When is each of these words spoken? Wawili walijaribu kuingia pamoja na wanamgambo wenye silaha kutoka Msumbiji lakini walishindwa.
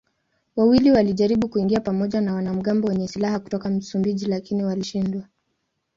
Wawili 0.55 0.91
walijaribu 0.91 1.47
kuingia 1.49 1.79
pamoja 1.79 2.21
na 2.21 2.33
wanamgambo 2.33 2.87
wenye 2.87 3.07
silaha 3.07 3.39
kutoka 3.39 3.69
Msumbiji 3.69 4.25
lakini 4.25 4.63
walishindwa. 4.63 5.23